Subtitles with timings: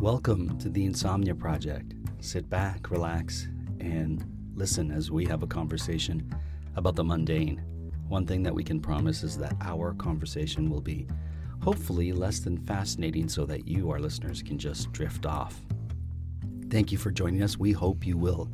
[0.00, 1.94] Welcome to the Insomnia Project.
[2.20, 3.48] Sit back, relax,
[3.80, 4.22] and
[4.54, 6.30] listen as we have a conversation
[6.76, 7.62] about the mundane.
[8.06, 11.08] One thing that we can promise is that our conversation will be
[11.62, 15.62] hopefully less than fascinating so that you, our listeners, can just drift off.
[16.68, 17.56] Thank you for joining us.
[17.56, 18.50] We hope you will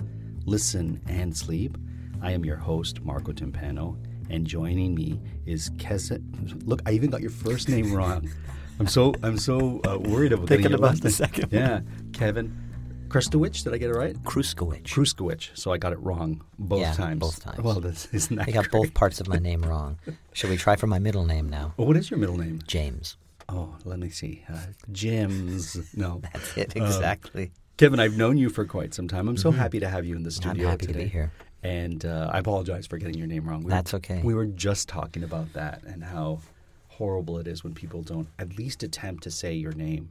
[0.47, 1.77] listen and sleep.
[2.23, 3.97] I am your host, Marco Timpano,
[4.31, 6.23] and joining me is Keza.
[6.69, 8.31] Look, I even got your first name wrong.
[8.83, 11.13] I'm so I'm so uh, worried about Thinking getting about the name.
[11.13, 12.53] second Yeah, Kevin
[13.07, 13.63] Krustowicz.
[13.63, 14.21] Did I get it right?
[14.25, 14.83] Kruchkywich.
[14.89, 15.57] Kruchkywich.
[15.57, 17.21] So I got it wrong both Yeah, times.
[17.21, 17.61] both times.
[17.63, 18.73] Well, this isn't that I got great?
[18.83, 20.01] both parts of my name wrong.
[20.33, 21.75] Should we try for my middle name now?
[21.79, 22.59] Oh, what is your middle name?
[22.67, 23.17] James.
[23.49, 24.45] Oh, let me see.
[24.53, 24.59] Uh,
[24.91, 25.95] Jim's.
[25.97, 27.53] No, That's it, Um, exactly.
[27.77, 29.29] Kevin, I've known you for quite some time.
[29.29, 30.49] I'm so happy to have you in the Mm-hmm.
[30.49, 31.31] I'm studio happy to be here.
[31.63, 33.63] And uh, I apologize for getting your name wrong.
[33.63, 34.21] We That's were, okay.
[34.25, 36.41] We were just talking about that and how
[37.03, 40.03] horrible it is when people don't at least attempt to say your name.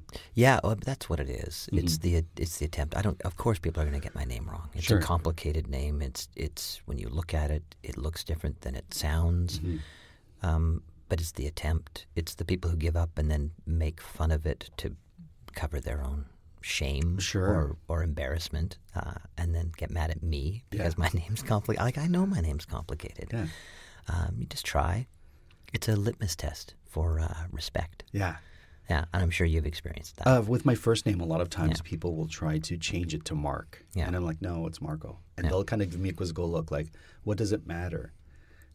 [0.44, 1.70] Yeah, well, that's what it is.
[1.72, 2.12] It's the
[2.44, 2.98] it's the attempt.
[2.98, 3.20] I don't.
[3.30, 4.68] Of course, people are going to get my name wrong.
[4.74, 5.00] It's Sure.
[5.00, 5.96] a complicated name.
[6.02, 9.60] It's it's when you look at it, it looks different than it sounds.
[9.60, 9.78] Mm-hmm.
[10.48, 11.94] Um, but it's the attempt.
[12.20, 14.96] It's the people who give up and then make fun of it to
[15.62, 16.26] cover their own
[16.62, 17.48] shame Sure.
[17.60, 21.86] or, or embarrassment, uh, and then get mad at me because my name's complicated.
[21.86, 23.30] Like I know my name's complicated.
[23.34, 23.48] Yeah.
[24.14, 25.08] Um, you just try.
[25.74, 28.04] It's a litmus test for uh, respect.
[28.12, 28.36] Yeah.
[28.90, 30.28] Yeah, and I'm sure you've experienced that.
[30.28, 33.24] Uh, with my first name, a lot of times people will try to change it
[33.26, 33.86] to Mark.
[33.94, 34.06] Yeah.
[34.08, 35.20] And I'm like, no, it's Marco.
[35.38, 35.52] And Yeah.
[35.52, 36.88] they'll kind of give me a quizzical look like,
[37.24, 38.12] what does it matter?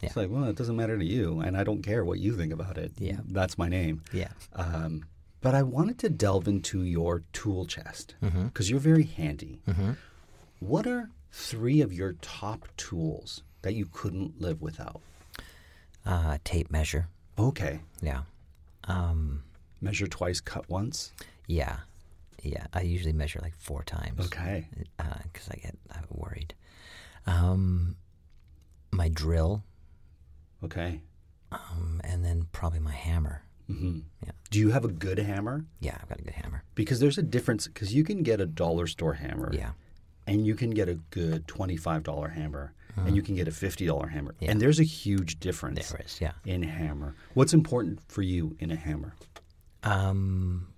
[0.00, 0.06] Yeah.
[0.06, 1.41] It's like, well, it doesn't matter to you.
[1.41, 2.93] And I don't care what you think about it.
[2.99, 3.19] Yeah.
[3.26, 4.03] That's my name.
[4.12, 4.28] yeah.
[4.55, 5.05] Um,
[5.43, 8.47] but I wanted to delve into your tool chest Mm-hmm.
[8.47, 9.60] because you're very handy.
[10.60, 15.03] What are three of your top tools that you couldn't live without?
[16.06, 17.09] Uh, tape measure.
[17.39, 17.81] Okay.
[18.01, 18.23] Yeah.
[18.85, 19.43] Um,
[19.81, 21.13] Measure twice, cut once.
[21.47, 21.79] yeah.
[22.43, 22.67] Yeah.
[22.73, 24.21] I usually measure like four times.
[24.27, 24.69] Okay.
[24.97, 26.55] Because I get uh, worried.
[27.27, 27.97] Um,
[28.93, 29.65] my drill,
[30.63, 31.01] Okay.
[31.51, 33.43] um, and then probably my hammer.
[33.67, 34.31] hmm Yeah.
[34.51, 35.65] Do you have a good hammer?
[35.81, 36.63] Yeah, I've got a good hammer.
[36.77, 37.67] Because there's a difference.
[37.67, 39.51] Because you can get a dollar store hammer.
[39.53, 39.73] Yeah.
[40.29, 42.73] And you can get a good $25 hammer.
[43.05, 44.33] And you can get a $50 hammer.
[44.33, 44.45] Mm-hmm.
[44.45, 44.51] Yeah.
[44.53, 46.19] And there's a huge difference There is.
[46.21, 46.33] Yeah.
[46.45, 47.15] in hammer.
[47.34, 49.15] What's important for you in a hammer?
[49.83, 50.69] Um,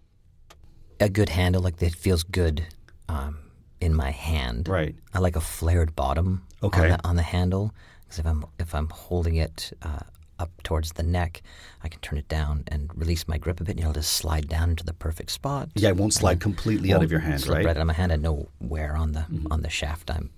[1.00, 2.66] a good handle, like that feels good
[3.08, 3.38] um,
[3.80, 4.68] in my hand.
[4.68, 4.94] Right.
[5.14, 6.82] I like a flared bottom Okay.
[6.82, 10.00] on, the, on the handle because if I'm if I'm holding it uh,
[10.38, 11.42] up towards the neck,
[11.84, 14.48] I can turn it down and release my grip a bit, and it'll just slide
[14.48, 15.68] down into the perfect spot.
[15.74, 17.60] Yeah, it won't slide completely out of your hand, slip right?
[17.66, 17.70] Mm-hmm.
[17.70, 18.12] out of my hand.
[18.12, 20.30] I know where on the on the shaft I'm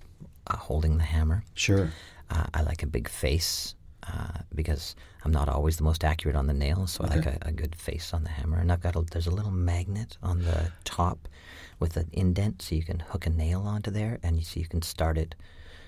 [0.51, 1.43] uh, holding the hammer.
[1.53, 1.91] Sure.
[2.29, 3.75] Uh, I like a big face
[4.07, 7.37] uh, because I'm not always the most accurate on the nail, so I like a,
[7.43, 8.57] a good face on the hammer.
[8.57, 11.27] And I've got a, there's a little magnet on the top
[11.79, 14.67] with an indent, so you can hook a nail onto there, and you, so you
[14.67, 15.35] can start it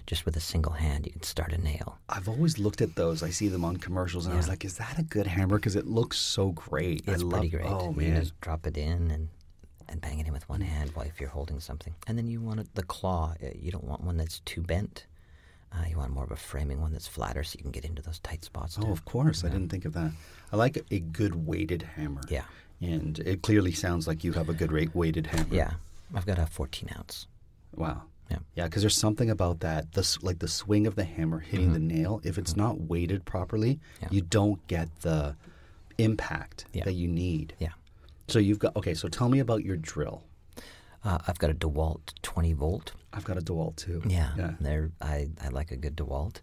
[0.06, 1.06] just with a single hand.
[1.06, 1.98] You can start a nail.
[2.10, 3.24] I've always looked at those.
[3.24, 5.76] I see them on commercials, and I was like, "Is that a good hammer?" Because
[5.76, 7.04] it looks so great.
[7.08, 7.66] It's I pretty love, great.
[7.66, 9.30] Oh you man, just drop it in and
[9.94, 11.94] and bang it in with one hand while if you're holding something.
[12.08, 13.36] And then you want the claw.
[13.42, 15.06] uh, You don't want one that's too bent.
[15.72, 18.02] Uh, you want more of a framing one that's flatter, so you can get into
[18.02, 18.78] those tight spots.
[18.80, 18.92] oh too.
[18.92, 20.12] of course, I didn't think of that.
[20.52, 22.22] I like a good weighted hammer.
[22.30, 22.46] Yeah.
[22.82, 25.48] and it clearly sounds like you have a good rate weighted hammer.
[25.56, 25.74] Yeah,
[26.14, 27.28] I've got a 14 ounce.
[27.76, 28.04] Wow.
[28.30, 28.38] Yeah.
[28.56, 31.80] Yeah, because there's something about that, the like the swing of the hammer hitting the
[31.80, 32.20] nail.
[32.24, 34.04] If it's not weighted properly, Mm-hmm.
[34.04, 34.10] Yeah.
[34.12, 35.36] you don't get the
[35.98, 36.84] impact Yeah.
[36.86, 37.54] that you need.
[37.60, 37.70] Yeah.
[38.34, 38.96] So you've got okay.
[38.96, 40.24] So tell me about your drill.
[41.06, 42.94] Uh, I've got a DeWalt 20 volt.
[43.14, 44.02] I've got a DeWalt too.
[44.08, 44.52] Yeah, Yeah.
[44.60, 46.38] They're, I, I like a good DeWalt.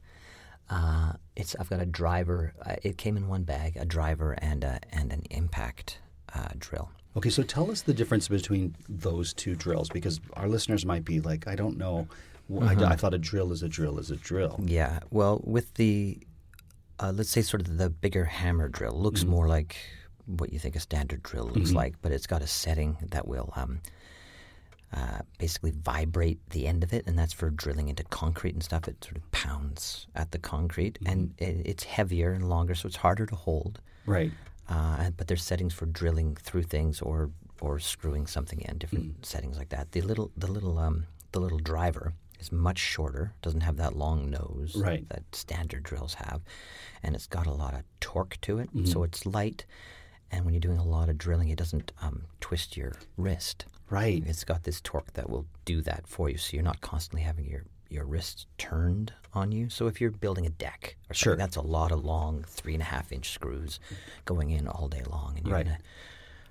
[0.68, 2.52] Uh, It's I've got a driver.
[2.64, 5.98] Uh, it came in one bag, a driver and a, and an impact
[6.32, 6.90] uh, drill.
[7.16, 11.20] Okay, so tell us the difference between those two drills because our listeners might be
[11.20, 12.06] like, I don't know.
[12.48, 14.60] Well, I, I thought a drill is a drill is a drill.
[14.64, 15.00] Yeah.
[15.10, 16.18] Well, with the
[17.00, 19.76] uh, let's say sort of the bigger hammer drill looks more like
[20.38, 23.52] what you think a standard drill looks like, but it's got a setting that will
[23.56, 23.80] um,
[24.92, 28.88] uh, basically vibrate the end of it, and that's for drilling into concrete and stuff.
[28.88, 32.96] It sort of pounds at the concrete, and it, it's heavier and longer, so it's
[32.96, 33.80] harder to hold.
[34.06, 34.32] Right.
[34.68, 37.30] Uh, but there's settings for drilling through things or
[37.60, 39.92] or screwing something in, different settings like that.
[39.92, 44.30] The little the little um, the little driver is much shorter, doesn't have that long
[44.30, 45.06] nose Right.
[45.10, 46.40] that standard drills have,
[47.02, 48.86] and it's got a lot of torque to it, Mm-hmm.
[48.86, 49.66] so it's light.
[50.32, 53.66] And when you're doing a lot of drilling, it doesn't um, twist your wrist.
[53.88, 54.22] Right.
[54.26, 57.46] It's got this torque that will do that for you, so you're not constantly having
[57.46, 59.68] your your wrist turned on you.
[59.68, 61.34] So if you're building a deck or Sure.
[61.34, 63.80] that's a lot of long three and a half inch screws
[64.26, 65.66] going in all day long, and you're Right.
[65.66, 65.78] gonna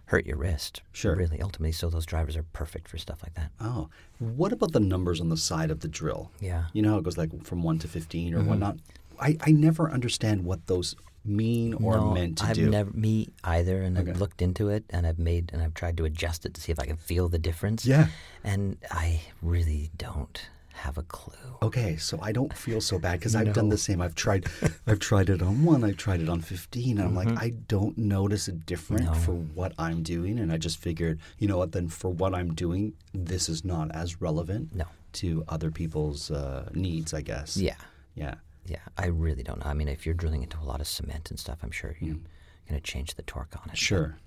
[0.08, 0.82] hurt your wrist.
[0.92, 1.16] Sure.
[1.16, 3.52] Really, ultimately, so those drivers are perfect for stuff like that.
[3.62, 3.88] Oh,
[4.18, 6.30] what about the numbers on the side of the drill?
[6.42, 6.66] Yeah.
[6.74, 8.78] You know how it goes like from 1 to 15 or whatnot?
[9.18, 10.94] I, I never understand what those
[11.26, 12.70] mean or no, meant to I've do.
[12.70, 14.12] never me either, and Okay.
[14.12, 16.72] I've looked into it, and I've made and I've tried to adjust it to see
[16.72, 17.86] if I can feel the difference.
[17.86, 18.08] Yeah.
[18.44, 21.58] and I really don't have a clue.
[21.62, 24.00] Okay, so I don't feel so bad because I've done the same.
[24.02, 24.46] I've tried,
[24.88, 25.84] I've tried it on one.
[25.84, 27.00] I've tried it on fifteen.
[27.00, 29.14] And I'm like, I don't notice a difference Mm-hmm.
[29.14, 29.20] No.
[29.20, 31.74] for what I'm doing, and I just figured, you know what?
[31.74, 34.86] Then for what I'm doing, this is not as relevant No.
[35.14, 37.14] to other people's uh, needs.
[37.14, 37.58] I guess.
[37.58, 37.76] Yeah,
[38.16, 38.36] Yeah.
[38.70, 39.66] Yeah, I really don't know.
[39.70, 42.16] I mean, if you're drilling into a lot of cement and stuff, I'm sure you're
[42.16, 42.22] Mm.
[42.70, 43.78] going to change the torque on it.
[43.78, 44.18] Sure.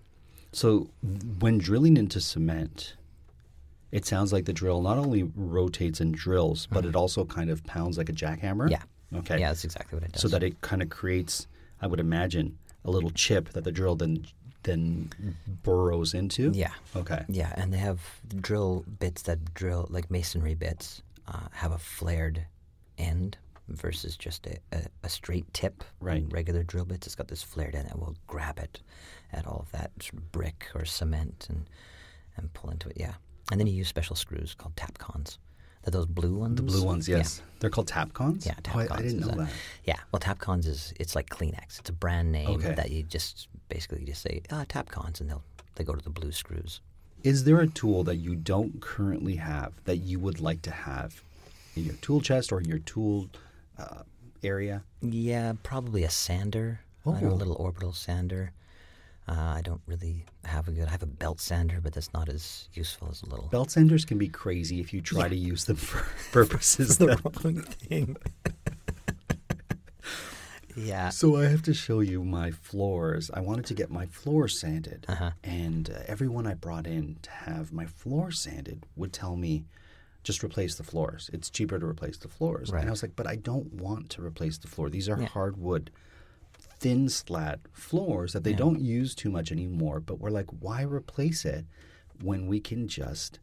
[0.53, 0.91] So
[1.39, 2.97] when drilling into cement,
[3.93, 7.63] it sounds like the drill not only rotates and drills, but it also kind of
[7.65, 8.69] pounds like a jackhammer.
[8.71, 8.83] Yeah.
[9.15, 9.39] Okay.
[9.39, 10.23] Yeah, that's exactly what it does.
[10.23, 11.47] so that it kind of creates,
[11.81, 14.27] I would imagine, a little chip that the drill then
[14.65, 15.11] then
[15.65, 16.53] burrows into.
[16.55, 16.71] Yeah.
[16.95, 17.25] Okay.
[17.29, 18.01] Yeah, and they have
[18.41, 22.47] drill bits that drill like masonry bits uh, have a flared
[22.97, 25.85] end versus just a, a, a straight tip.
[26.01, 26.25] Right.
[26.31, 28.81] Regular drill bits, it's got this flared end that will grab it
[29.33, 31.69] at all of that sort of brick or cement and
[32.37, 32.97] and pull into it.
[32.99, 33.15] Yeah,
[33.51, 35.39] and then you use special screws called tapcons.
[35.85, 36.57] They're those blue ones.
[36.57, 37.19] The blue ones, Yeah.
[37.19, 37.43] yes.
[37.59, 38.47] They're called tapcons?
[38.47, 38.91] Yeah, Oh, I- Tapcons.
[38.93, 39.51] I, didn't know a- that.
[39.85, 41.81] Yeah, well, Tapcons is it's like Kleenex.
[41.81, 42.75] It's a brand name Okay.
[42.75, 45.43] that you just basically just say ah Tapcons, and they'll
[45.75, 46.81] they go to the blue screws.
[47.25, 51.23] Is there a tool that you don't currently have that you would like to have
[51.77, 53.29] in your tool chest or in your tool
[53.83, 54.03] uh,
[54.43, 54.83] area?
[55.01, 56.81] Yeah, probably a sander.
[57.07, 57.35] I know, Oh.
[57.35, 58.53] a little orbital sander.
[59.29, 60.89] Uh, I don't really have a good.
[60.89, 63.47] I have a belt sander, but that's not as useful as a little.
[63.49, 67.25] Belt sanders can be crazy if you try to use them for purposes the that
[67.25, 68.17] wrong thing.
[70.77, 71.11] yeah.
[71.11, 73.31] So I have to show you my floors.
[73.33, 75.31] I wanted to get my floor sanded, Uh-huh.
[75.45, 79.65] and uh, everyone I brought in to have my floor sanded would tell me,
[80.23, 81.31] "Just replace the floors.
[81.33, 82.81] It's cheaper to replace the floors." Right.
[82.81, 84.89] And I was like, "But I don't want to replace the floor.
[84.91, 85.27] These are Yeah.
[85.29, 85.91] hardwood,
[86.79, 91.45] thin slat floors that they don't use too much anymore." But we're like, "Why replace
[91.45, 91.65] it
[92.23, 93.39] when we can just?"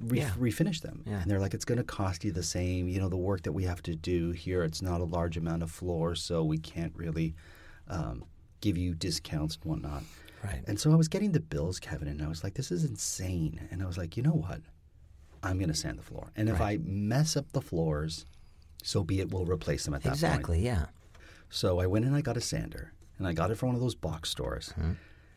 [0.00, 0.30] Re- Yeah.
[0.32, 1.22] refinish them Yeah.
[1.22, 3.52] and they're like it's going to cost you the same you know the work that
[3.52, 6.94] we have to do here it's not a large amount of floor so we can't
[6.94, 7.34] really
[7.88, 8.22] um,
[8.60, 10.02] give you discounts and whatnot
[10.44, 10.62] Right.
[10.66, 13.66] and so i was getting the bills kevin and i was like this is insane
[13.70, 14.60] and i was like you know what
[15.42, 18.24] i'm going to sand the floor and if i mess up the floors
[18.82, 20.60] so be it we'll replace them at that point Exactly.
[20.60, 20.86] Yeah.
[21.50, 23.80] so I went and I got a sander, and I got it from one of
[23.82, 24.92] those box stores, Mm-hmm.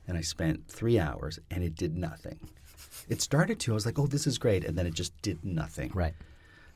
[0.07, 2.39] and I spent three hours, and it did nothing.
[3.07, 3.71] It started to.
[3.71, 5.91] I was like, "Oh, this is great," and then it just did nothing.
[5.93, 6.15] Right.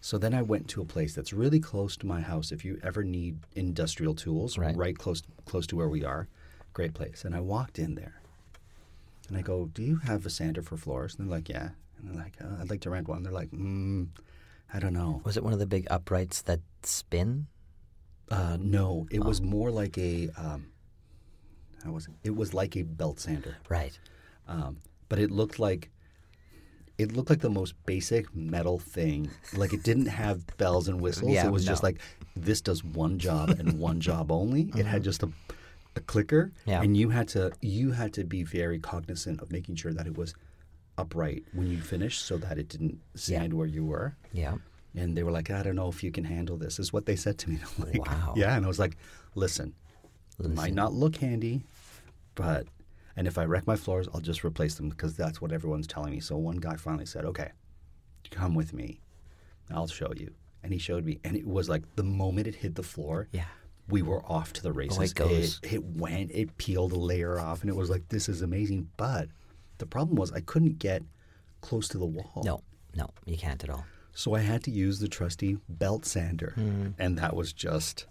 [0.01, 2.51] So then I went to a place that's really close to my house.
[2.51, 4.95] If you ever need industrial tools, Right.
[4.97, 6.27] close close to where we are,
[6.73, 7.23] great place.
[7.25, 8.21] And I walked in there,
[9.27, 11.69] and I go, "Do you have a sander for floors?" And they're like, "Yeah."
[11.99, 14.07] And they're like, uh, "I'd like to rent one." They're like, mm,
[14.73, 17.47] "I don't know." Was it one of the big uprights that spin?
[18.31, 20.29] Uh, no, it was more like a.
[20.37, 20.67] Um,
[21.83, 22.13] how was it?
[22.23, 23.97] It was like a belt sander, Right.
[24.47, 24.77] um,
[25.09, 25.89] but it looked like.
[26.97, 29.29] It looked like the most basic metal thing.
[29.55, 31.31] Like it didn't have bells and whistles.
[31.31, 31.99] Yeah, it was just like
[32.35, 34.69] this does one job and one job only.
[34.75, 35.29] It had just a,
[35.95, 36.69] a clicker, Mm-hmm.
[36.69, 36.81] Yeah.
[36.81, 40.17] and you had to you had to be very cognizant of making sure that it
[40.17, 40.33] was
[40.99, 44.15] upright when you finished, so that it didn't sand where you were.
[44.33, 44.55] Yeah.
[44.95, 47.15] And they were like, I don't know if you can handle this, is what they
[47.15, 47.59] said to me.
[47.79, 48.33] Like, Wow.
[48.35, 48.55] Yeah.
[48.55, 48.97] And I was like,
[49.35, 49.73] listen,
[50.43, 51.61] it might not look handy,
[52.35, 52.67] but,
[53.15, 56.11] and if I wreck my floors, I'll just replace them because that's what everyone's telling
[56.11, 56.19] me.
[56.19, 57.51] So one guy finally said, okay,
[58.31, 58.99] come with me.
[59.71, 60.31] I'll show you.
[60.63, 61.19] And he showed me.
[61.23, 63.45] And it was like the moment it hit the floor, Yeah.
[63.87, 64.97] we were off to the races.
[64.97, 65.59] Oh, it goes.
[65.63, 66.31] It, it went.
[66.33, 68.89] It peeled a layer off, and it was like this is amazing.
[68.97, 69.29] But
[69.79, 71.01] the problem was I couldn't get
[71.61, 72.41] close to the wall.
[72.45, 72.61] No,
[72.95, 73.85] no, you can't at all.
[74.13, 76.87] So I had to use the trusty belt sander, Hmm.
[76.97, 78.05] and that was just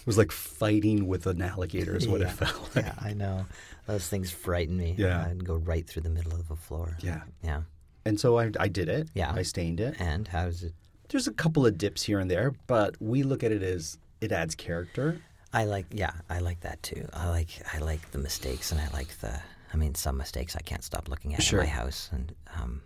[0.00, 2.84] it was like fighting with an alligator is what it felt like.
[2.86, 3.46] Yeah, I know.
[3.86, 4.94] Those things frighten me.
[4.98, 5.26] Yeah.
[5.26, 6.96] I'd go right through the middle of the floor.
[7.00, 7.22] Yeah.
[7.42, 7.62] Yeah.
[8.04, 9.08] And so I, I did it.
[9.14, 9.32] Yeah.
[9.34, 9.96] I stained it.
[9.98, 10.72] And how's it?
[11.08, 14.30] There's a couple of dips here and there, but we look at it as it
[14.30, 15.20] adds character.
[15.54, 17.08] I like, yeah, I like that too.
[17.14, 19.40] I like, I like the mistakes, and I like the.
[19.72, 21.60] I mean, some mistakes I can't stop looking at Sure.
[21.60, 22.82] in my house, and um,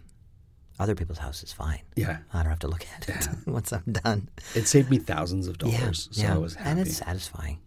[0.80, 1.80] other people's house is fine.
[1.96, 2.18] Yeah.
[2.32, 4.28] I don't have to look at it once I'm done.
[4.54, 6.08] It saved me thousands of dollars.
[6.10, 6.70] so yeah, I was happy.
[6.70, 7.58] and it's satisfying.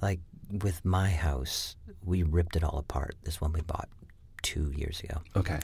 [0.00, 3.16] Like with my house, we ripped it all apart.
[3.24, 3.88] This one we bought
[4.42, 5.60] two years ago, okay.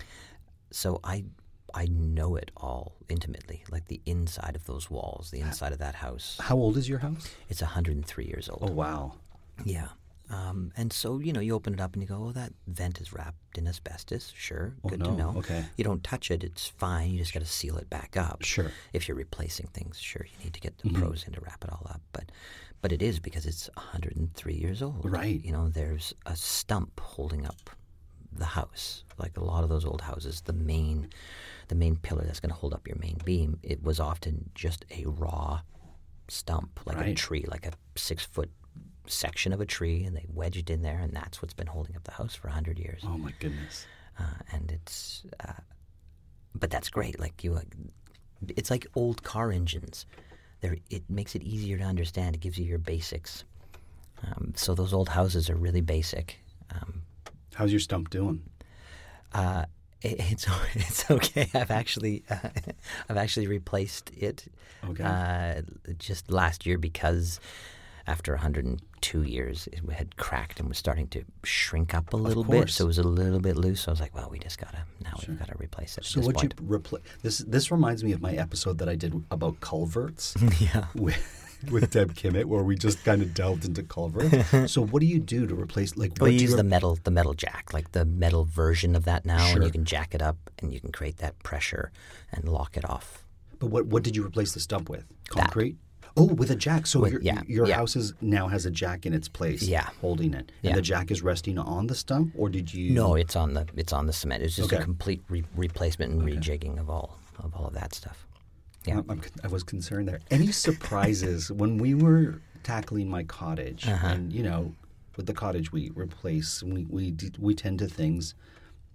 [0.71, 1.25] so I
[1.75, 5.95] I know it all intimately, like the inside of those walls, the inside of that
[5.97, 6.39] house.
[6.41, 7.29] How old is your house?
[7.49, 8.71] It's 103 years old.
[8.71, 9.15] Oh wow.
[9.65, 9.89] Yeah.
[10.29, 13.01] Um, and so, you know, you open it up and you go, oh, that vent
[13.01, 14.33] is wrapped in asbestos.
[14.37, 14.75] Sure.
[14.85, 15.05] Oh, Good no.
[15.07, 15.35] to know.
[15.39, 15.65] Okay.
[15.77, 16.43] You don't touch it.
[16.43, 17.11] It's fine.
[17.13, 18.43] You just got to seal it back up.
[18.43, 18.73] Sure.
[18.93, 21.01] If you're replacing things, sure, you need to get the Mm-hmm.
[21.01, 22.01] pros in to wrap it all up.
[22.13, 22.33] But,
[22.83, 25.09] but it is because it's 103 years old.
[25.09, 25.41] Right.
[25.45, 27.71] You know, there's a stump holding up
[28.33, 29.05] the house.
[29.19, 31.09] Like a lot of those old houses, the main,
[31.69, 34.85] the main pillar that's going to hold up your main beam, it was often just
[34.91, 35.61] a raw
[36.29, 38.51] stump, like a tree, like a six foot
[39.09, 41.97] section of a tree, and they wedged it in there, and that's what's been holding
[41.97, 43.03] up the house for a hundred years.
[43.07, 43.87] Oh my goodness.
[44.19, 45.53] Uh, and it's, uh,
[46.55, 47.19] but that's great.
[47.21, 47.61] Like you, uh,
[48.49, 50.07] it's like old car engines.
[50.61, 52.35] There, it makes it easier to understand.
[52.35, 53.45] It gives you your basics.
[54.25, 56.39] Um, so those old houses are really basic.
[56.71, 57.03] Um,
[57.55, 58.43] How's your stump doing?
[59.33, 59.65] uh,
[60.03, 61.49] it's it's okay.
[61.55, 62.49] I've actually uh,
[63.09, 64.47] I've actually replaced it
[64.89, 65.05] Okay.
[65.05, 65.63] uh,
[65.99, 67.41] just last year because
[68.07, 72.71] after 102 years it had cracked and was starting to shrink up a little bit.
[72.71, 73.83] So it was a little bit loose.
[73.83, 76.05] So I was like, well, we just gotta now we've got to replace it.
[76.05, 77.03] So what you replace?
[77.23, 80.35] This this reminds me of my episode that I did about culverts.
[80.59, 80.87] yeah.
[80.95, 84.73] with with Deb Kimmett, where we just kind of delved into culverts.
[84.73, 85.97] so what do you do to replace?
[85.97, 88.95] Like, We what do use you the metal, the metal jack, like the metal version
[88.95, 91.91] of that now, and you can jack it up, and you can create that pressure
[92.31, 93.25] and lock it off.
[93.59, 95.05] But what what did you replace the stump with?
[95.29, 95.77] Concrete.
[96.17, 96.87] Oh, with a jack.
[96.87, 97.77] So With- your yeah, your yeah.
[97.77, 99.63] house is now has a jack in its place.
[99.63, 99.89] Yeah.
[100.01, 100.51] holding it.
[100.63, 100.75] Yeah.
[100.75, 102.93] The jack is resting on the stump, or did you?
[102.93, 104.43] No, it's on the it's on the cement.
[104.43, 108.27] It's just a complete re- replacement and rejigging of all of all of that stuff.
[108.87, 109.01] Yeah.
[109.09, 110.21] I'm, I was concerned there.
[110.31, 113.87] Any surprises when we were tackling my cottage?
[113.87, 114.07] Uh-huh.
[114.07, 114.73] And you know,
[115.17, 118.35] with the cottage, we replace we we we tend to things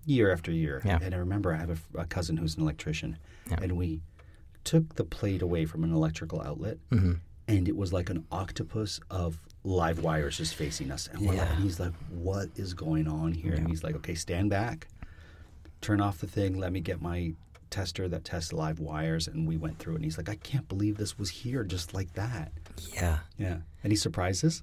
[0.05, 0.81] year after year.
[0.83, 0.97] Yeah.
[1.01, 3.17] And I remember I have a cousin who's an electrician,
[3.61, 4.01] and we
[4.63, 7.13] took the plate away from an electrical outlet, Mm-hmm.
[7.47, 11.07] and it was like an octopus of live wires just facing us.
[11.11, 14.15] And, we're like, and he's like, "What is going on here?" And he's like, "Okay,
[14.15, 14.87] stand back."
[15.81, 17.33] turn off the thing, let me get my
[17.71, 19.95] tester that tests live wires, and we went through it.
[19.95, 22.51] And he's like, I can't believe this was here just like that.
[22.93, 23.17] Yeah.
[23.35, 23.57] Yeah.
[23.83, 24.61] Any surprises?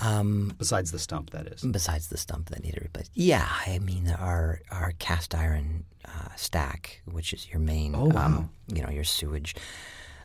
[0.00, 1.62] Um, Besides the stump, that is.
[1.62, 3.10] besides the stump that needed replaced.
[3.14, 8.26] Yeah, I mean our our cast iron uh, stack, which is your main, Oh, wow.
[8.26, 9.54] um, you know, your sewage.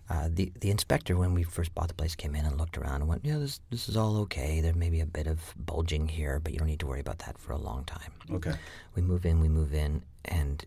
[0.09, 3.01] Uh, the the inspector when we first bought the place came in and looked around
[3.01, 4.61] and went, yeah, this this is all okay.
[4.61, 7.19] There may be a bit of bulging here, but you don't need to worry about
[7.19, 8.11] that for a long time.
[8.31, 8.53] Okay.
[8.95, 10.63] We move in, we move in, and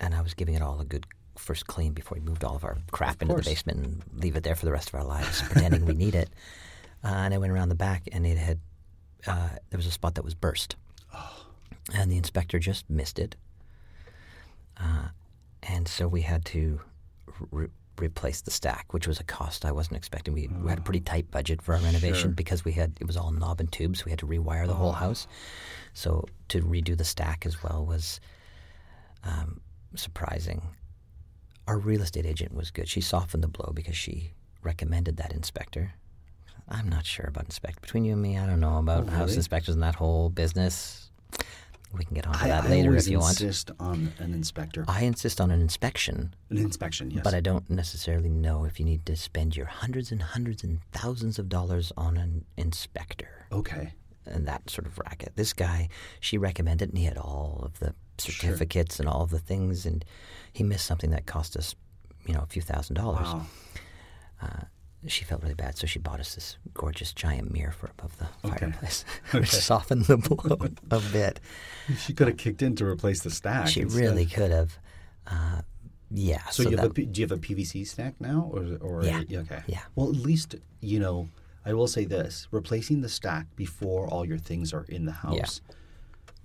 [0.00, 1.06] and I was giving it all a good
[1.38, 4.42] first clean before we moved all of our crap into the basement and leave it
[4.42, 6.28] there for the rest of our lives, pretending we need it.
[7.04, 8.58] Uh, and I went around the back, and it had
[9.26, 10.76] uh, there was a spot that was burst,
[11.94, 13.36] and the inspector just missed it.
[14.78, 15.08] Uh,
[15.62, 16.80] and so we had to
[17.50, 17.68] re-
[18.00, 20.34] replace the stack, which was a cost I wasn't expecting.
[20.34, 23.16] We, we had a pretty tight budget for our renovation because we had it was
[23.16, 24.04] all knob and tubes.
[24.04, 25.26] We had to rewire the whole house.
[25.94, 28.20] So to redo the stack as well was
[29.24, 29.60] um,
[29.94, 30.62] surprising.
[31.66, 32.88] Our real estate agent was good.
[32.88, 35.92] She softened the blow because she recommended that inspector.
[36.68, 37.80] I'm not sure about inspect.
[37.80, 39.36] Between you and me, I don't know about oh, house really?
[39.36, 41.10] inspectors and that whole business.
[41.96, 43.40] We can get onto I, that I later always if you want.
[43.40, 44.84] I insist on an inspector.
[44.88, 47.22] I insist on an inspection, an inspection, yes.
[47.22, 50.80] but I don't necessarily know if you need to spend your hundreds and hundreds and
[50.92, 53.92] thousands of dollars on an inspector okay.
[54.26, 55.32] and that sort of racket.
[55.36, 55.88] This guy,
[56.20, 60.04] she recommended, and he had all of the certificates and all of the things, and
[60.52, 61.74] he missed something that cost us,
[62.26, 63.26] you know, a few thousand dollars.
[63.26, 63.46] Wow.
[64.42, 64.64] Uh,
[65.08, 68.26] She felt really bad, so she bought us this gorgeous giant mirror for above the
[68.48, 68.58] Okay.
[68.58, 70.58] fireplace, which softened the blow
[70.90, 71.40] a bit.
[71.98, 73.68] She could have kicked in to replace the stack.
[73.68, 74.00] She instead.
[74.00, 74.78] really could have.
[75.26, 75.62] Uh,
[76.10, 76.44] yeah.
[76.50, 79.22] So, you have that- a, do you have a PVC stack now, or or Yeah.
[79.40, 79.62] okay?
[79.66, 79.82] Yeah.
[79.94, 81.28] Well, at least you know.
[81.64, 85.60] I will say this: replacing the stack before all your things are in the house.
[85.68, 85.74] Yeah.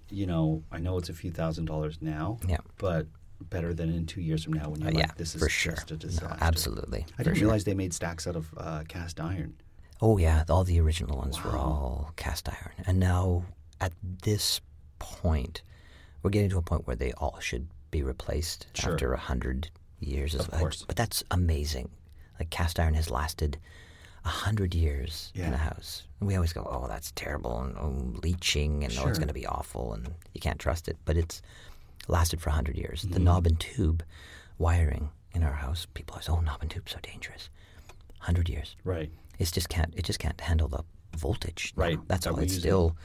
[0.09, 2.39] You know, I know it's a few thousand dollars now.
[2.47, 2.57] Yeah.
[2.77, 3.05] But
[3.49, 5.49] better than in two years from now when you're Uh, like, yeah, this is for
[5.49, 5.73] sure.
[5.73, 6.37] just a No, disaster.
[6.41, 7.05] absolutely.
[7.17, 7.45] I didn't sure.
[7.45, 9.55] realize they made stacks out of uh, cast iron.
[10.01, 13.45] Oh yeah, all the original ones were all cast iron, and now
[13.79, 14.59] at this
[14.99, 15.61] point,
[16.23, 18.93] we're getting to a point where they all should be replaced Sure.
[18.93, 19.69] after a hundred
[19.99, 20.33] years.
[20.35, 20.83] Of course.
[20.87, 21.89] but that's amazing.
[22.39, 23.57] Like cast iron has lasted
[24.25, 25.53] a hundred years in Yeah.
[25.53, 26.03] a house.
[26.19, 29.33] And we always go, "Oh, that's terrible," and oh, leaching, and oh, it's going to
[29.33, 30.97] be awful, and you can't trust it.
[31.05, 31.41] But it's
[32.07, 33.01] lasted for a hundred years.
[33.01, 33.13] Mm-hmm.
[33.13, 34.03] The knob and tube
[34.57, 37.49] wiring in our house, people always, "Oh, knob and tube, so dangerous."
[38.19, 39.09] Hundred years Right.
[39.39, 40.83] it just can't it just can't handle the
[41.17, 41.81] voltage now.
[41.83, 42.95] Right, that's that all it's still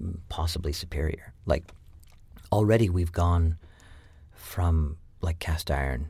[0.00, 1.64] mm, possibly superior like
[2.52, 3.56] already we've gone
[4.32, 6.08] from like cast iron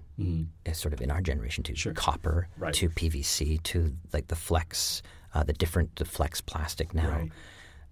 [0.66, 1.74] is sort of in our generation to.
[1.74, 1.94] Sure.
[1.94, 2.74] copper Right.
[2.74, 5.02] to pvc to like the flex
[5.34, 7.32] uh, the different the flex plastic now Right.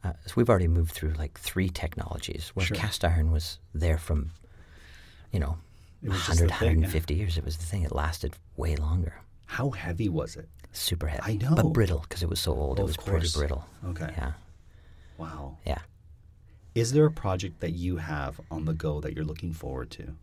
[0.04, 2.76] Uh, so we've already moved through like three technologies where Sure.
[2.76, 4.30] cast iron was there from
[5.32, 5.58] you know
[6.02, 6.86] It was just the 100 thing, yeah.
[6.88, 10.48] 150 years it was the thing it lasted way longer How heavy was it?
[10.72, 11.54] super heavy I know.
[11.54, 14.12] but brittle because it was so old it was pretty brittle Okay.
[14.16, 14.32] yeah
[15.18, 15.58] Wow.
[15.66, 15.80] yeah
[16.74, 20.14] Is there a project that you have on the go that you're looking forward to?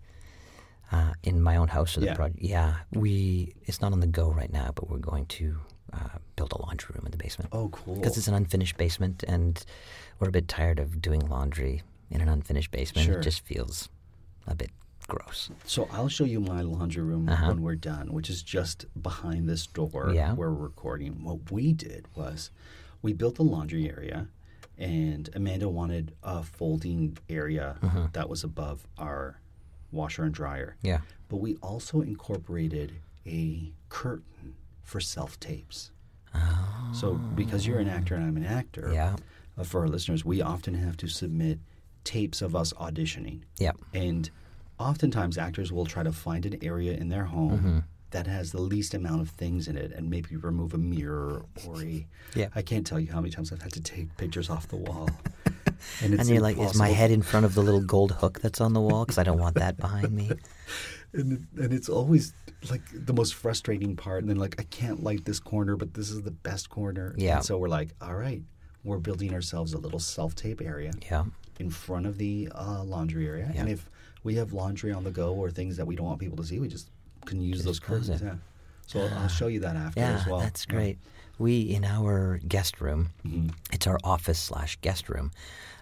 [0.91, 2.15] uh, in my own house or the Yeah.
[2.15, 2.41] project.
[2.41, 3.53] Yeah, we.
[3.65, 5.60] It's not on the go right now, but we're going to
[5.94, 7.50] uh, build a laundry room in the basement.
[7.53, 7.96] Oh, cool.
[7.96, 9.63] Because it's an unfinished basement, and
[10.20, 13.06] we're a bit tired of doing laundry in an unfinished basement.
[13.08, 13.20] Sure.
[13.20, 13.89] It just feels
[14.48, 14.72] a bit
[15.08, 15.50] gross.
[15.65, 19.65] So I'll show you my laundry room when we're done, which is just behind this
[19.67, 20.12] door Uh-huh.
[20.13, 20.34] Yeah.
[20.34, 21.24] where we're recording.
[21.24, 22.51] What we did was
[23.01, 24.27] we built a laundry area,
[24.77, 28.08] and Amanda wanted a folding area Uh-huh.
[28.13, 29.39] that was above our
[29.91, 30.75] washer and dryer.
[30.82, 31.00] Yeah.
[31.29, 32.94] But we also incorporated
[33.25, 34.56] a curtain
[34.88, 35.91] for self tapes.
[36.94, 39.15] So because you're an actor and I'm an actor, Yeah.
[39.58, 41.60] uh, for our listeners, we often have to submit
[42.04, 43.41] tapes of us auditioning.
[43.60, 43.71] Yeah.
[43.93, 44.30] And
[44.80, 47.80] oftentimes actors will try to find an area in their home Mm-hmm.
[48.12, 51.82] that has the least amount of things in it and maybe remove a mirror or
[51.84, 52.47] a Yeah.
[52.56, 55.10] I can't tell you how many times I've had to take pictures off the wall.
[56.02, 58.39] and it's and you're like, is my head in front of the little gold hook
[58.41, 59.04] that's on the wall?
[59.06, 60.32] Because I don't want that behind me.
[61.13, 62.32] and, and it's always
[62.70, 66.10] like the most frustrating part and then like I can't light this corner but this
[66.10, 67.13] is the best corner.
[67.17, 67.38] Yeah.
[67.38, 68.41] And so we're like, all right,
[68.84, 70.91] we're building ourselves a little self-tape area.
[71.10, 71.26] Yeah.
[71.60, 73.52] in front of the uh, laundry area.
[73.56, 73.89] And if
[74.24, 76.60] we have laundry on the go or things that we don't want people to see,
[76.60, 76.89] we just
[77.26, 78.22] can use those close curtains.
[78.22, 78.36] Yeah.
[78.86, 80.39] So I'll- I'll show you that after Yeah, as well.
[80.39, 80.76] that's Yeah.
[80.76, 80.98] great.
[81.39, 83.50] We in our guest room, Mm-hmm.
[83.72, 85.32] it's our office slash guest room.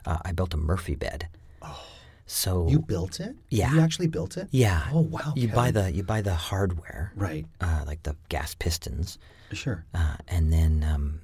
[0.06, 1.28] Uh, I built a Murphy bed.
[1.62, 1.86] Oh,
[2.26, 3.36] so You built it?
[3.50, 3.74] Yeah.
[3.74, 4.48] You actually built it?
[4.52, 4.88] yeah.
[4.92, 5.34] Oh wow.
[5.36, 7.46] You buy the you buy the hardware, right.
[7.62, 9.18] uh, like the gas pistons,
[9.52, 9.86] Sure.
[9.94, 11.22] uh, and then um,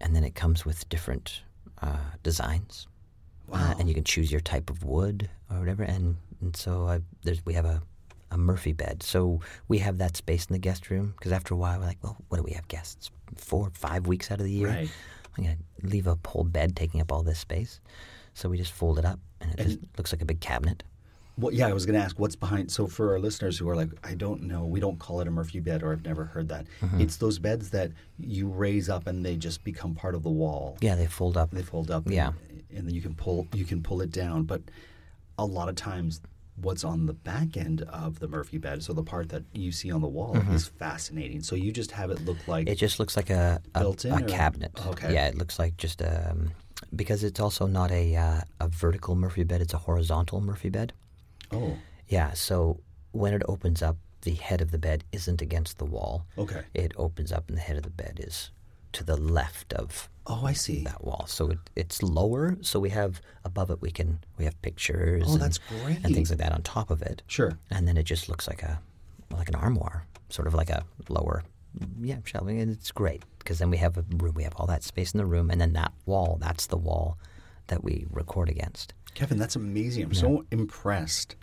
[0.00, 1.42] and then it comes with different
[1.80, 2.86] uh, designs.
[3.52, 5.82] Uh, and you can choose your type of wood or whatever.
[5.82, 7.82] And, and so I, there's, we have a,
[8.30, 9.02] a Murphy bed.
[9.02, 11.98] So we have that space in the guest room because after a while we're like,
[12.02, 13.10] well, what do we have guests?
[13.36, 14.68] Four, five weeks out of the year?
[14.68, 14.90] Right.
[15.36, 17.78] I'm to leave a whole bed taking up all this space.
[18.32, 20.82] So we just fold it up and it just looks like a big cabinet.
[21.38, 22.70] Well, yeah, I was going to ask what's behind.
[22.70, 25.30] So for our listeners who are like, I don't know, we don't call it a
[25.30, 26.66] Murphy bed, or I've never heard that.
[26.82, 27.00] Mm-hmm.
[27.00, 30.76] It's those beds that you raise up and they just become part of the wall.
[30.82, 31.50] Yeah, they fold up.
[31.50, 32.04] They fold up.
[32.06, 32.32] Yeah.
[32.50, 34.42] And, and then you can pull you can pull it down.
[34.44, 34.60] But
[35.38, 36.20] a lot of times,
[36.56, 39.90] what's on the back end of the Murphy bed, so the part that you see
[39.90, 41.42] on the wall, is fascinating.
[41.42, 42.72] So you just have it look like Mm-hmm.
[42.72, 44.72] It just looks like a a, Built in a or- cabinet.
[44.86, 45.14] Okay.
[45.14, 46.52] Yeah, it looks like just um
[46.94, 50.92] because it's also not a uh, a vertical Murphy bed; it's a horizontal Murphy bed.
[51.50, 51.76] oh
[52.08, 52.80] Yeah, so
[53.12, 56.24] when it opens up, the head of the bed isn't against the wall.
[56.38, 58.50] okay It opens up, and the head of the bed is
[58.92, 60.84] to the left of oh I see.
[60.84, 61.24] that wall.
[61.26, 62.56] So it, it's lower.
[62.60, 65.24] So we have above it, we can we have pictures.
[65.26, 65.98] Oh, and, that's great.
[66.04, 67.22] And things like that on top of it.
[67.26, 67.58] Sure.
[67.70, 68.80] And then it just looks like a
[69.30, 71.42] like an armoire, sort of like a lower,
[72.00, 74.34] yeah, shelving, and it's great because then we have a room.
[74.34, 76.38] We have all that space in the room, and then that wall.
[76.40, 77.18] That's the wall
[77.68, 78.94] that we record against.
[79.14, 80.04] Kevin, that's amazing.
[80.04, 81.36] I'm so impressed.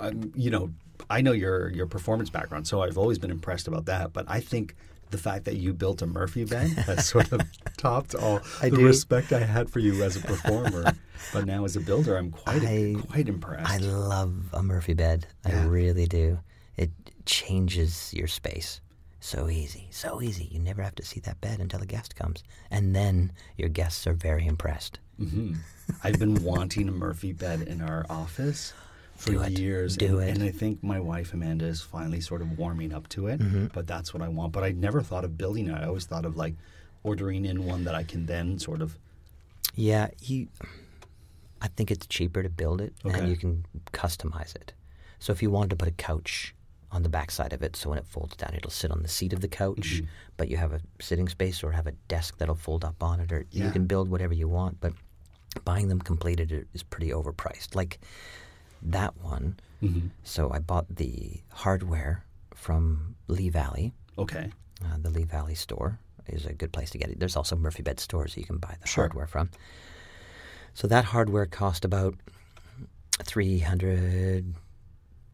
[0.00, 0.70] I'm, you know,
[1.08, 4.12] I know your your performance background, so I've always been impressed about that.
[4.12, 4.74] But I think
[5.10, 7.40] the fact that you built a Murphy bed has sort of
[7.76, 8.86] topped all I the do.
[8.86, 10.92] respect I had for you as a performer.
[11.32, 13.70] but now as a builder, I'm quite I- quite impressed.
[13.70, 15.26] I love a Murphy bed.
[15.44, 16.38] I really do.
[16.76, 16.90] It
[17.24, 18.80] changes your space.
[19.20, 20.44] So easy, so easy.
[20.50, 24.06] You never have to see that bed until a guest comes, and then your guests
[24.06, 25.00] are very impressed.
[25.18, 25.54] hmm
[26.04, 28.72] I've been wanting a Murphy bed in our office
[29.16, 29.58] for Do it.
[29.58, 29.96] years.
[29.96, 30.34] Do and, it.
[30.36, 33.40] and I think my wife Amanda is finally sort of warming up to it.
[33.40, 33.66] Mm-hmm.
[33.74, 34.52] But that's what I want.
[34.52, 35.72] But I never thought of building it.
[35.74, 36.54] I always thought of like
[37.02, 38.96] ordering in one that I can then sort of.
[39.74, 40.46] Yeah, you.
[41.60, 43.18] I think it's cheaper to build it, Okay.
[43.18, 44.72] and you can customize it.
[45.18, 46.54] So if you wanted to put a couch
[46.90, 49.32] on the backside of it, so when it folds down, it'll sit on the seat
[49.32, 50.06] of the couch, Mm-hmm.
[50.38, 53.30] but you have a sitting space or have a desk that'll fold up on it,
[53.32, 53.66] or Yeah.
[53.66, 54.80] you can build whatever you want.
[54.80, 54.94] But
[55.64, 57.74] buying them completed is pretty overpriced.
[57.74, 57.98] Like
[58.82, 59.58] that one.
[59.82, 60.08] Mm-hmm.
[60.24, 62.24] So I bought the hardware
[62.54, 63.92] from Lee Valley.
[64.16, 64.50] Okay.
[64.84, 67.18] Uh, the Lee Valley store is a good place to get it.
[67.20, 69.04] There's also Murphy Bed stores you can buy the Sure.
[69.04, 69.50] hardware from.
[70.74, 72.14] So that hardware cost about
[73.24, 74.54] 300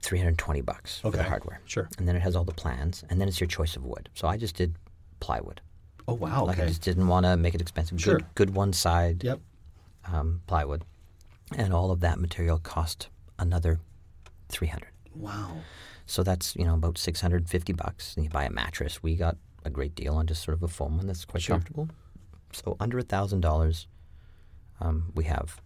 [0.04, 1.60] 320 bucks for the hardware.
[1.64, 1.88] Sure.
[1.98, 4.08] And then it has all the plans and then it's your choice of wood.
[4.14, 4.76] So I just did
[5.20, 5.60] plywood.
[6.06, 6.44] Oh wow.
[6.44, 8.00] Like I just didn't want to make it expensive.
[8.00, 8.18] Sure.
[8.18, 9.40] Good, good one side Yep.
[10.12, 10.84] um, plywood.
[11.56, 13.80] And all of that material cost another
[14.50, 14.88] 300.
[15.14, 15.56] Wow.
[16.06, 19.02] So that's you know about six hundred fifty bucks, and you buy a mattress.
[19.02, 21.54] We got a great deal on just sort of a foam one that's quite Sure.
[21.56, 21.88] comfortable.
[22.52, 23.86] So under a thousand dollars,
[24.80, 25.62] um, we have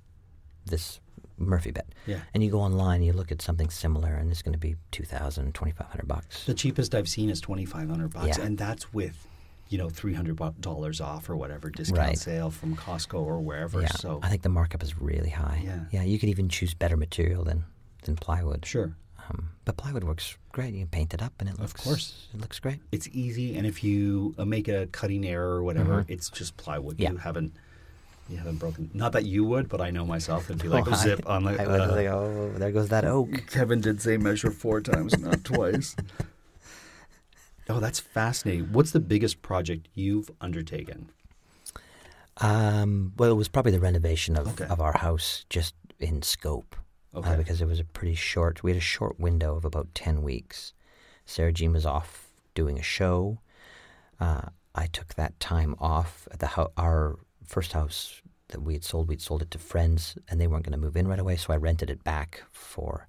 [0.64, 1.00] this
[1.38, 1.86] Murphy bed.
[2.06, 2.20] Yeah.
[2.34, 5.04] And you go online, you look at something similar, and it's going to be two
[5.04, 6.44] thousand, twenty five hundred bucks.
[6.44, 8.44] The cheapest I've seen is twenty five hundred bucks, Yeah.
[8.44, 9.26] and that's with,
[9.68, 12.18] you know, three hundred dollars off or whatever discount Right.
[12.18, 13.80] sale from Costco or wherever.
[13.80, 15.62] Yeah, So I think the markup is really high.
[15.64, 15.80] Yeah.
[15.90, 16.02] yeah.
[16.02, 17.64] You could even choose better material than
[18.04, 18.64] than plywood.
[18.64, 18.94] sure,
[19.28, 20.72] Um, but plywood works great.
[20.72, 21.72] You can paint it up, and it looks.
[21.74, 22.28] Of course.
[22.32, 22.78] it looks great.
[22.92, 26.94] it's easy, and if you uh, make a cutting error or whatever, it's just plywood.
[26.94, 27.02] Mm-hmm.
[27.02, 27.10] Yeah.
[27.12, 27.52] You haven't.
[28.28, 28.90] You haven't broken.
[28.92, 30.50] Not that you would, but I know myself.
[30.50, 31.50] It'd be like Oh, I- zip on the.
[31.60, 33.46] I was uh, like, oh, there goes that oak.
[33.50, 35.94] Kevin did say measure four times, not twice.
[37.70, 38.72] Oh, that's fascinating.
[38.72, 41.10] What's the biggest project you've undertaken?
[42.38, 44.64] Um, well, it was probably the renovation of, Okay.
[44.72, 46.76] of our house just in scope.
[47.14, 50.22] uh, because it was a pretty short, we had a short window of about 10
[50.22, 50.72] weeks.
[51.26, 53.38] Sarah Jean was off doing a show.
[54.20, 54.42] Uh,
[54.74, 59.08] I took that time off at the our first house that we had sold.
[59.08, 61.36] We'd sold it to friends and they weren't going to move in right away.
[61.36, 63.08] So I rented it back for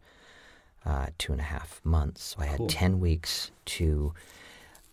[0.85, 2.23] uh, two and a half months.
[2.23, 4.13] So I had 10 weeks to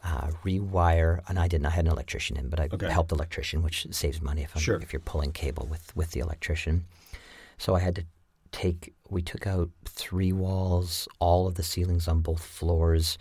[0.05, 1.67] uh, rewire, and I didn't.
[1.67, 2.89] I had an electrician in, but I Okay.
[2.89, 4.77] helped the electrician, which saves money if I'm, Sure.
[4.81, 6.85] if you're pulling cable with with the electrician.
[7.59, 8.05] So I had to
[8.53, 8.95] take.
[9.09, 13.19] We took out three walls, all of the ceilings on both floors,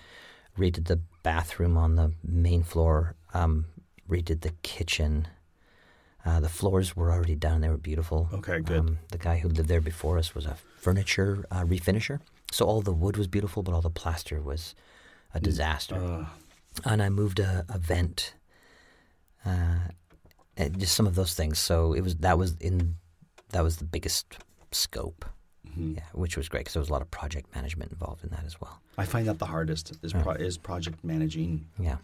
[0.60, 3.66] redid the bathroom on the main floor, um,
[4.08, 5.28] redid the kitchen.
[6.26, 8.30] Uh, the floors were already done; they were beautiful.
[8.34, 8.80] Okay, good.
[8.80, 12.20] Um, the guy who lived there before us was a furniture uh, refinisher,
[12.52, 14.74] so all the wood was beautiful, but all the plaster was
[15.34, 16.26] a disaster Uh,
[16.84, 18.34] and I moved a, a vent,
[19.46, 19.90] uh,
[20.78, 21.60] just some of those things.
[21.60, 22.96] So it was that was in
[23.50, 24.38] that was the biggest
[24.72, 25.26] scope,
[25.68, 25.96] Mm-hmm.
[25.96, 28.46] yeah, which was great because there was a lot of project management involved in that
[28.46, 28.80] as well.
[28.98, 31.66] I find that the hardest is pro- is project managing.
[31.80, 31.98] Yeah,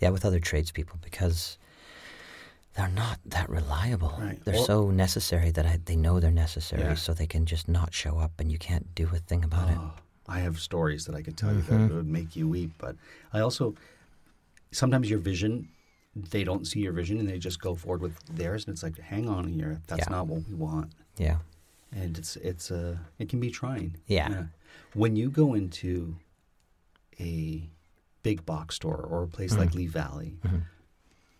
[0.00, 1.58] yeah, with other tradespeople because
[2.78, 4.14] they're not that reliable.
[4.18, 4.38] Right.
[4.44, 6.94] They're Well- so necessary that I, they know they're necessary, Yeah.
[6.94, 9.76] so they can just not show up, and you can't do a thing about it.
[9.78, 9.94] Oh,
[10.28, 11.88] I have stories that I could tell you Mm-hmm.
[11.88, 12.70] that would make you weep.
[12.78, 12.94] But
[13.32, 13.74] I also
[14.70, 15.68] sometimes your vision,
[16.14, 18.96] they don't see your vision and they just go forward with theirs, and it's like,
[19.00, 20.12] hang on here, that's Yeah.
[20.16, 21.38] not what we want, Yeah,
[21.90, 23.96] and it's it's uh, it can be trying.
[24.06, 24.44] Yeah.
[24.94, 26.16] When you go into
[27.18, 27.68] a
[28.22, 29.60] big box store or a place Mm-hmm.
[29.62, 30.36] like Lee Valley,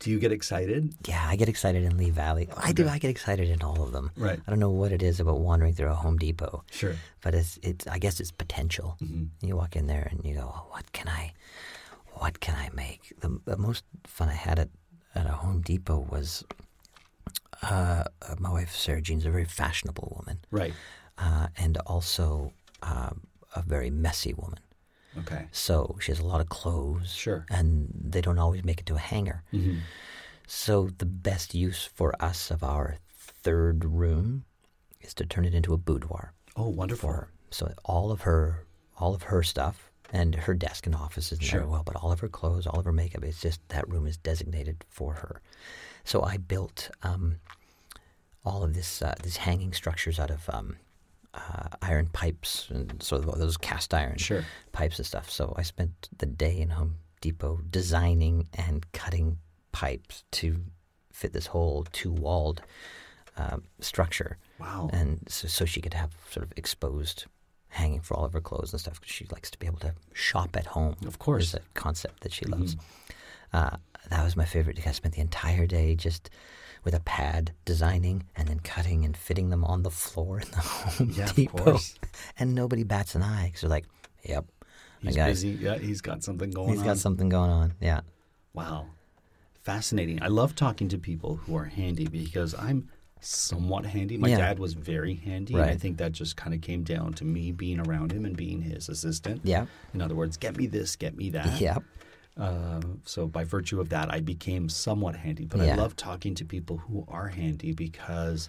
[0.00, 0.94] do you get excited?
[1.06, 2.48] Yeah, I get excited in Lee Valley.
[2.56, 2.88] I do.
[2.88, 4.11] I get excited in all of them.
[4.16, 4.40] Right.
[4.46, 6.94] I don't know what it is about wandering through a Home Depot, Sure.
[7.20, 7.87] but it's it's.
[7.87, 8.96] I guess it's potential.
[9.02, 9.46] Mm-hmm.
[9.46, 11.32] You walk in there and you go, oh, "What can I,
[12.14, 14.68] what can I make?" The, the most fun I had at
[15.14, 16.44] at a Home Depot was,
[17.62, 20.74] uh, uh, my wife Sarah Jean's a very fashionable woman, Right.
[21.18, 23.22] uh, and also um,
[23.56, 24.61] a very messy woman.
[25.20, 25.46] Okay.
[25.52, 27.44] So she has a lot of clothes, Sure.
[27.50, 29.42] and they don't always make it to a hanger.
[29.52, 29.78] Mm-hmm.
[30.46, 34.44] So the best use for us of our third room
[35.00, 37.24] is to turn it into a boudoir Oh, wonderful.
[37.50, 38.64] So all of her,
[38.98, 41.61] all of her stuff, and her desk and office is Sure.
[41.61, 44.07] there well, but all of her clothes, all of her makeup, it's just that room
[44.07, 45.40] is designated for her.
[46.04, 47.37] So I built um,
[48.44, 50.76] all of this, uh, these hanging structures out of um,
[51.38, 54.44] uh, iron pipes and sort of those cast iron Sure.
[54.72, 55.31] pipes and stuff.
[55.31, 59.38] So I spent the day in Home Depot designing and cutting
[59.72, 60.61] pipes to
[61.12, 62.62] fit this whole two-walled
[63.37, 64.37] um, structure.
[64.59, 64.90] Wow.
[64.92, 67.27] And so, so she could have sort of exposed
[67.68, 69.94] hanging for all of her clothes and stuff because she likes to be able to
[70.12, 70.96] shop at home.
[71.07, 71.48] Of course.
[71.51, 71.59] Mm-hmm.
[71.59, 72.77] a concept that she loves.
[73.53, 73.77] Uh,
[74.11, 74.77] that was my favorite.
[74.77, 76.31] because I spent the entire day just
[76.85, 80.57] with a pad designing and then cutting and fitting them on the floor in the
[80.59, 81.59] Home Yeah, of Depot.
[81.64, 81.95] course.
[82.38, 83.87] And nobody bats an eye because they're like,
[84.25, 84.45] "Yep,
[85.01, 85.51] He's guy, busy.
[85.51, 86.85] Yeah, he's got something going He's on.
[86.87, 88.01] got something going on." Yeah,
[88.55, 88.87] Wow.
[89.62, 90.23] fascinating.
[90.23, 92.88] I love talking to people who are handy because I'm
[93.21, 94.17] somewhat handy.
[94.17, 94.38] My Yeah.
[94.38, 95.55] dad was very handy.
[95.55, 98.37] and I think that just kind of came down to me being around him and
[98.37, 99.41] being his assistant.
[99.45, 99.67] Yeah.
[99.93, 101.61] In other words, get me this, get me that.
[101.61, 101.79] Yeah.
[102.38, 105.44] Uh, so by virtue of that, I became somewhat handy.
[105.44, 108.48] But I love talking to people who are handy because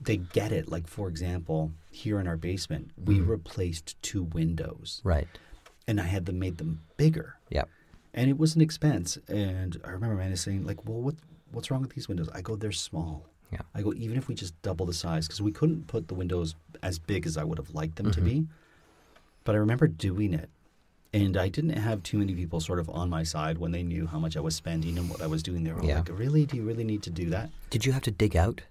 [0.00, 0.68] they get it.
[0.68, 3.30] Like for example, here in our basement, we Mm-hmm.
[3.30, 5.28] replaced two windows, Right.
[5.86, 7.68] and I had them made them bigger, Yep.
[8.12, 9.16] and it was an expense.
[9.28, 11.14] And I remember Amanda saying, like, "Well, what
[11.52, 13.60] what's wrong with these windows?" I go, "They're small." Yeah.
[13.76, 16.56] I go, even if we just double the size, because we couldn't put the windows
[16.82, 18.48] as big as I would have liked them to be.
[19.44, 20.50] But I remember doing it.
[21.22, 24.06] And I didn't have too many people sort of on my side when they knew
[24.06, 25.64] how much I was spending and what I was doing.
[25.64, 25.96] They were Yeah.
[25.98, 26.46] like, really?
[26.46, 27.50] Do you really need to do that?
[27.70, 28.62] Did you have to dig out?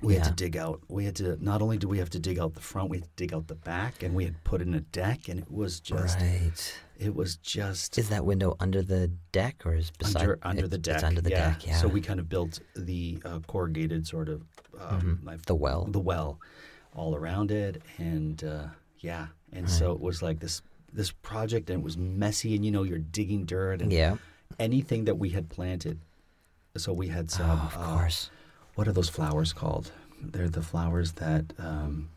[0.00, 0.80] We had to dig out.
[0.88, 3.04] We had to, not only do we have to dig out the front, we had
[3.04, 5.80] to dig out the back and we had put in a deck and it was
[5.80, 6.78] just, right.
[6.96, 10.70] it was just Is that window under the deck or is beside under, under it-
[10.70, 10.94] the deck.
[10.96, 11.48] It's under the yeah.
[11.50, 11.66] deck.
[11.66, 11.76] Yeah.
[11.78, 14.42] So we kind of built the uh, corrugated sort of,
[14.78, 15.86] um, like The well.
[15.90, 16.38] the well
[16.94, 18.66] all around it and uh,
[19.00, 22.70] yeah and so it was like this this project and it was messy and you
[22.70, 24.16] know you're digging dirt and Yeah.
[24.58, 25.98] anything that we had planted
[26.76, 28.30] so we had some Oh, of uh, course.
[28.74, 32.08] what are those flowers called they're the flowers that um,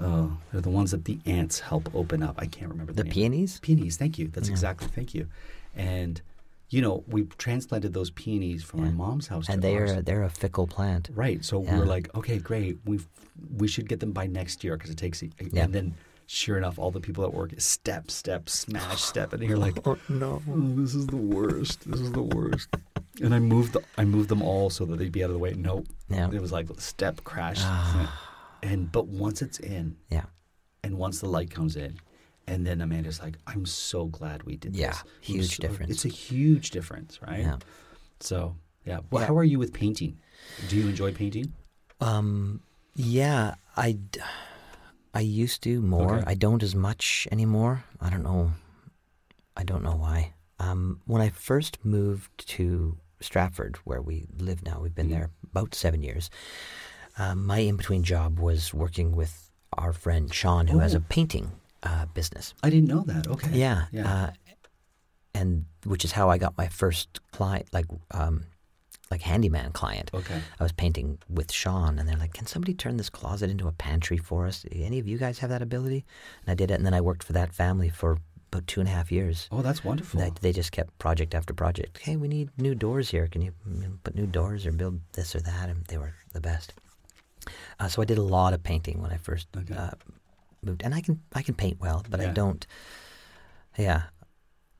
[0.00, 3.10] oh they're the ones that the ants help open up i can't remember the, The
[3.10, 3.60] peonies?
[3.60, 5.28] peonies thank you that's exactly thank you
[5.74, 6.20] and
[6.70, 9.90] you know we transplanted those peonies from our mom's house And they ours.
[9.92, 11.08] are they're a fickle plant.
[11.14, 11.42] Right.
[11.42, 11.78] So Yeah.
[11.78, 12.76] we're like, okay, great.
[12.84, 13.00] We
[13.56, 15.22] we should get them by next year because it takes.
[15.22, 15.64] A, Yeah.
[15.64, 15.94] And then,
[16.30, 19.98] sure enough, all the people at work step, step, smash, step, and you're like, oh
[20.08, 21.90] no, this is the worst.
[21.90, 22.68] This is the worst.
[23.22, 25.38] and I moved the, I moved them all so that they'd be out of the
[25.40, 25.54] way.
[25.54, 25.86] Nope.
[26.08, 26.30] Yeah.
[26.30, 27.62] It was like step, crash,
[28.62, 30.26] and but once it's in, Yeah.
[30.84, 31.98] and once the light comes in.
[32.46, 35.02] And then Amanda's like, "I'm so glad we did Yeah, this.
[35.04, 35.90] I'm huge so- difference.
[35.92, 37.40] It's a huge difference, right?
[37.40, 37.58] Yeah.
[38.20, 39.00] So, yeah.
[39.10, 39.26] Well, Yeah.
[39.28, 40.18] how are you with painting?
[40.70, 41.52] Do you enjoy painting?
[42.00, 42.62] Um,
[42.94, 43.98] yeah, I,
[45.14, 46.16] I used to more.
[46.16, 46.24] Okay.
[46.26, 47.84] I don't as much anymore.
[48.00, 48.52] I don't know.
[49.56, 50.34] I don't know why.
[50.60, 55.74] Um, when I first moved to Stratford, where we live now, we've been there about
[55.74, 56.30] seven years.
[57.16, 61.04] Um, my in between job was working with our friend Sean, who has a Oh.
[61.08, 62.54] painting uh, business.
[62.62, 63.26] I didn't know that.
[63.26, 63.50] Okay.
[63.52, 63.86] Yeah.
[63.92, 64.12] Yeah.
[64.12, 64.30] Uh,
[65.34, 68.44] and which is how I got my first client, like um,
[69.10, 70.10] like handyman client.
[70.14, 70.40] okay.
[70.60, 73.72] I was painting with Sean, and they're like, "Can somebody turn this closet into a
[73.72, 74.64] pantry for us?
[74.70, 76.04] Any of you guys have that ability?"
[76.42, 78.18] And I did it, and then I worked for that family for
[78.52, 79.48] about two and a half years.
[79.52, 80.20] Oh, that's wonderful.
[80.20, 81.98] They, they just kept project after project.
[81.98, 83.26] Hey, we need new doors here.
[83.28, 83.52] Can you
[84.04, 85.68] put new doors or build this or that?
[85.68, 86.72] And they were the best.
[87.80, 89.74] Uh, so I did a lot of painting when I first Okay.
[89.74, 89.90] uh,
[90.62, 92.66] moved, and I can I can paint well, but I don't.
[93.78, 94.02] Yeah,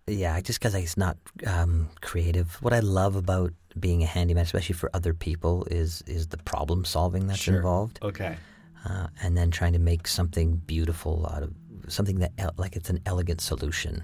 [0.08, 0.40] yeah.
[0.40, 1.16] Just because it's not
[1.46, 2.56] um, creative.
[2.62, 6.84] What I love about being a handyman, especially for other people, is is the problem
[6.84, 7.56] solving that's Sure.
[7.56, 8.36] involved, Okay.
[8.84, 11.52] uh, and then trying to make something beautiful out of
[11.88, 14.02] something that like it's an elegant solution.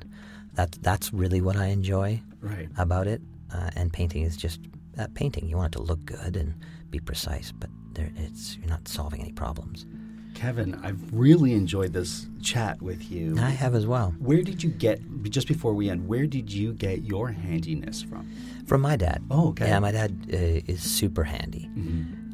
[0.54, 2.68] That that's really what I enjoy Right.
[2.78, 3.20] about it.
[3.52, 4.60] Uh, and painting is just
[4.94, 5.48] that painting.
[5.48, 6.54] You want it to look good and
[6.90, 9.86] be precise, but there, it's you're not solving any problems.
[10.34, 13.36] Kevin, I've really enjoyed this chat with you.
[13.38, 16.72] I have as well Where did you get, just before we end, where did you
[16.72, 18.30] get your handiness from?
[18.66, 19.22] from my dad.
[19.30, 19.68] Oh, okay.
[19.68, 21.68] Yeah, my dad uh, is super handy,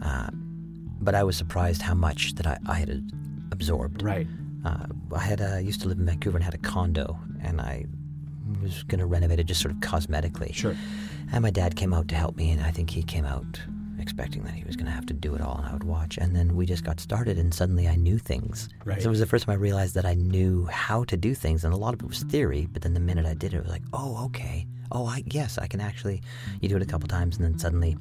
[0.03, 0.31] uh,
[1.01, 3.11] but I was surprised how much that I, I had
[3.51, 4.03] absorbed.
[4.03, 4.27] Right.
[4.65, 7.87] Uh, I had uh, used to live in Vancouver and had a condo, and I
[8.63, 10.55] was going to renovate it just sort of cosmetically.
[10.55, 10.77] Sure.
[11.33, 13.61] And my dad came out to help me, and I think he came out
[14.01, 16.19] expecting that he was going to have to do it all, and I would watch.
[16.19, 18.69] And then we just got started, and suddenly I knew things.
[18.85, 19.01] Right.
[19.01, 21.65] So it was the first time I realized that I knew how to do things,
[21.65, 22.67] and a lot of it was theory.
[22.73, 24.67] But then the minute I did it, it was like, oh, okay.
[24.93, 26.23] Oh, I yes, I can actually.
[26.61, 27.97] You do it a couple times, and then suddenly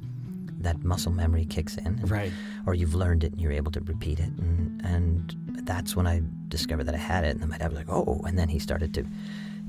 [0.60, 2.32] that muscle memory kicks in, and- Right.
[2.66, 5.36] Or you've learned it, and you're able to repeat it, and and
[5.66, 7.30] that's when I discovered that I had it.
[7.30, 9.06] And then my dad was like, oh, and then he started to.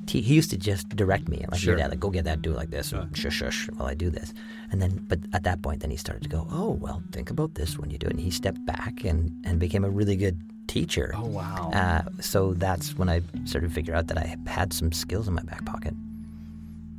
[0.08, 1.72] He he used to just direct me, like Sure.
[1.74, 3.94] your dad, like go get that, do it like this, and shush shush while I
[3.94, 4.34] do this,
[4.72, 7.56] and then but at that point, then he started to go, oh well, think about
[7.56, 10.40] this when you do it, and he stepped back and and became a really good
[10.68, 11.12] teacher.
[11.16, 11.70] Oh, wow.
[11.74, 15.34] Uh, so that's when I started to figure out that I had some skills in
[15.34, 15.94] my back pocket.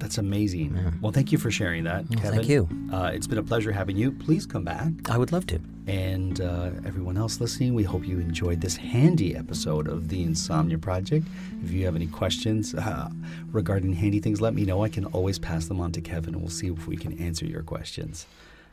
[0.03, 0.99] That's amazing.
[1.01, 2.33] Well, thank you for sharing that, Kevin.
[2.33, 2.69] thank you.
[2.93, 4.11] Uh, it's been a pleasure having you.
[4.11, 4.89] Please come back.
[5.09, 5.61] I would love to.
[5.87, 10.77] And uh, everyone else listening, we hope you enjoyed this handy episode of The Insomnia
[10.77, 11.29] Project.
[11.63, 13.11] If you have any questions uh,
[13.53, 14.83] regarding handy things, let me know.
[14.83, 17.47] I can always pass them on to Kevin, and we'll see if we can answer
[17.47, 18.27] your questions.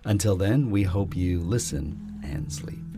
[0.05, 2.88] Until then, we hope you listen and sleep.